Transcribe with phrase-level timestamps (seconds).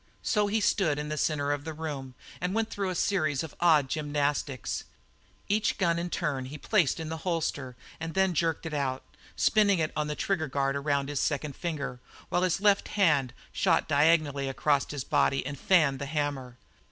[0.23, 3.53] So he stood in the centre of the room and went through a series of
[3.59, 4.85] odd gymnastics.
[5.47, 9.03] Each gun in turn he placed in the holster and then jerked it out,
[9.35, 13.87] spinning it on the trigger guard around his second finger, while his left hand shot
[13.87, 16.57] diagonally across his body and "fanned" the hammer.